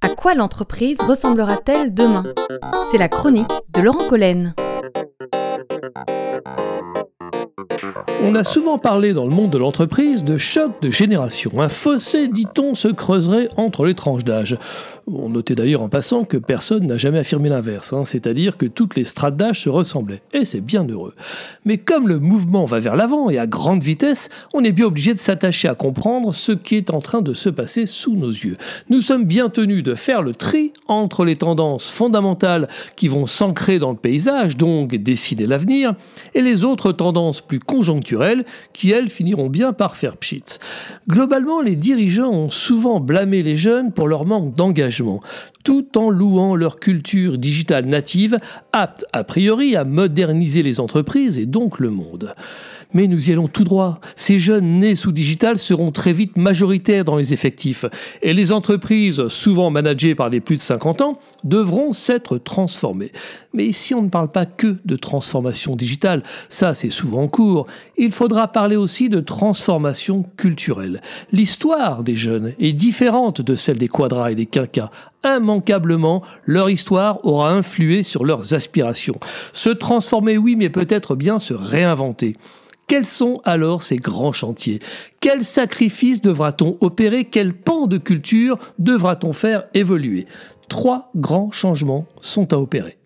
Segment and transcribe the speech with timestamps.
[0.00, 2.22] À quoi l'entreprise ressemblera-t-elle demain?
[2.90, 4.54] C'est la chronique de Laurent Collen.
[8.24, 11.50] On a souvent parlé dans le monde de l'entreprise de choc de génération.
[11.60, 14.56] Un fossé, dit-on, se creuserait entre les tranches d'âge.
[15.14, 18.96] On notait d'ailleurs en passant que personne n'a jamais affirmé l'inverse, hein, c'est-à-dire que toutes
[18.96, 21.14] les strates d'âge se ressemblaient, et c'est bien heureux.
[21.66, 25.12] Mais comme le mouvement va vers l'avant et à grande vitesse, on est bien obligé
[25.12, 28.56] de s'attacher à comprendre ce qui est en train de se passer sous nos yeux.
[28.88, 33.78] Nous sommes bien tenus de faire le tri entre les tendances fondamentales qui vont s'ancrer
[33.78, 35.94] dans le paysage, donc décider l'avenir,
[36.34, 40.58] et les autres tendances plus conjoncturelles qui, elles, finiront bien par faire pchit.
[41.06, 45.01] Globalement, les dirigeants ont souvent blâmé les jeunes pour leur manque d'engagement
[45.64, 48.38] tout en louant leur culture digitale native,
[48.72, 52.34] apte a priori à moderniser les entreprises et donc le monde.
[52.94, 54.00] Mais nous y allons tout droit.
[54.16, 57.84] Ces jeunes nés sous digital seront très vite majoritaires dans les effectifs.
[58.22, 63.12] Et les entreprises, souvent managées par des plus de 50 ans, devront s'être transformées.
[63.54, 66.22] Mais ici, on ne parle pas que de transformation digitale.
[66.48, 67.66] Ça, c'est souvent en cours.
[67.96, 71.00] Il faudra parler aussi de transformation culturelle.
[71.32, 74.90] L'histoire des jeunes est différente de celle des quadras et des quinquas
[75.24, 79.18] immanquablement, leur histoire aura influé sur leurs aspirations.
[79.52, 82.34] Se transformer, oui, mais peut-être bien se réinventer.
[82.92, 84.78] Quels sont alors ces grands chantiers?
[85.20, 87.24] Quels sacrifices devra-t-on opérer?
[87.24, 90.26] Quel pan de culture devra-t-on faire évoluer?
[90.68, 92.98] Trois grands changements sont à opérer.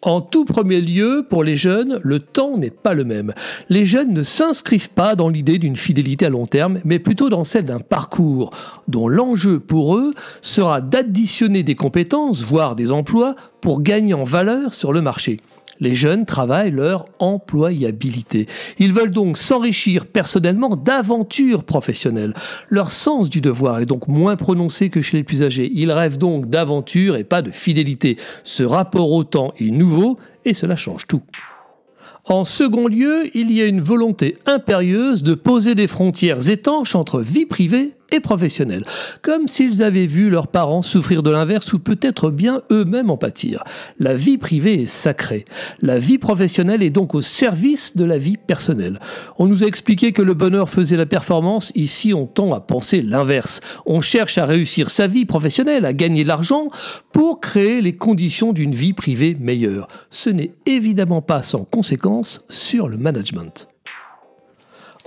[0.00, 3.34] En tout premier lieu, pour les jeunes, le temps n'est pas le même.
[3.68, 7.44] Les jeunes ne s'inscrivent pas dans l'idée d'une fidélité à long terme, mais plutôt dans
[7.44, 8.54] celle d'un parcours
[8.88, 14.72] dont l'enjeu pour eux sera d'additionner des compétences, voire des emplois, pour gagner en valeur
[14.72, 15.36] sur le marché.
[15.80, 18.46] Les jeunes travaillent leur employabilité.
[18.78, 22.34] Ils veulent donc s'enrichir personnellement d'aventures professionnelles.
[22.68, 25.70] Leur sens du devoir est donc moins prononcé que chez les plus âgés.
[25.74, 28.16] Ils rêvent donc d'aventure et pas de fidélité.
[28.44, 31.22] Ce rapport au temps est nouveau et cela change tout.
[32.26, 37.20] En second lieu, il y a une volonté impérieuse de poser des frontières étanches entre
[37.20, 38.84] vie privée et professionnelle,
[39.22, 43.64] comme s'ils avaient vu leurs parents souffrir de l'inverse ou peut-être bien eux-mêmes en pâtir.
[43.98, 45.44] La vie privée est sacrée.
[45.80, 49.00] La vie professionnelle est donc au service de la vie personnelle.
[49.38, 53.02] On nous a expliqué que le bonheur faisait la performance, ici on tend à penser
[53.02, 53.60] l'inverse.
[53.86, 56.68] On cherche à réussir sa vie professionnelle, à gagner de l'argent
[57.12, 59.88] pour créer les conditions d'une vie privée meilleure.
[60.10, 63.69] Ce n'est évidemment pas sans conséquence sur le management.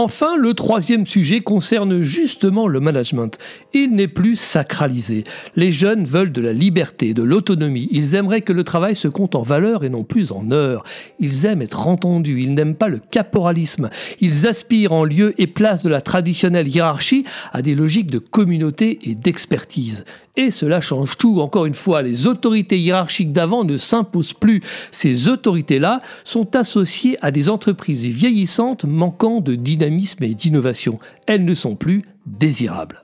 [0.00, 3.36] Enfin, le troisième sujet concerne justement le management.
[3.74, 5.24] Il n'est plus sacralisé.
[5.56, 7.88] Les jeunes veulent de la liberté, de l'autonomie.
[7.90, 10.84] Ils aimeraient que le travail se compte en valeur et non plus en heures.
[11.18, 12.40] Ils aiment être entendus.
[12.44, 13.90] Ils n'aiment pas le caporalisme.
[14.20, 19.00] Ils aspirent en lieu et place de la traditionnelle hiérarchie à des logiques de communauté
[19.02, 20.04] et d'expertise.
[20.36, 21.40] Et cela change tout.
[21.40, 24.60] Encore une fois, les autorités hiérarchiques d'avant ne s'imposent plus.
[24.92, 30.98] Ces autorités-là sont associées à des entreprises vieillissantes manquant de dynamisme et d'innovation.
[31.26, 33.02] Elles ne sont plus désirables.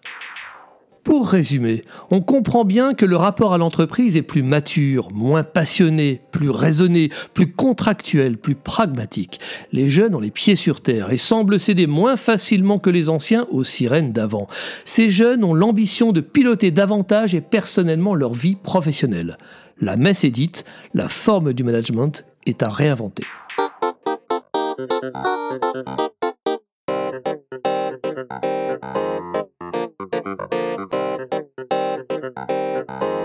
[1.04, 6.22] Pour résumer, on comprend bien que le rapport à l'entreprise est plus mature, moins passionné,
[6.30, 9.38] plus raisonné, plus contractuel, plus pragmatique.
[9.70, 13.46] Les jeunes ont les pieds sur terre et semblent céder moins facilement que les anciens
[13.50, 14.48] aux sirènes d'avant.
[14.86, 19.36] Ces jeunes ont l'ambition de piloter davantage et personnellement leur vie professionnelle.
[19.82, 20.64] La messe est dite,
[20.94, 23.24] la forme du management est à réinventer.
[27.22, 27.38] Thank
[33.02, 33.23] you.